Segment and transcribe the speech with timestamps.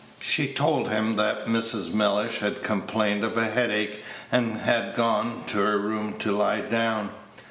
[0.19, 1.93] She told him that Mrs.
[1.93, 7.11] Mellish had complained of a headache, and had gone to her room to lie down.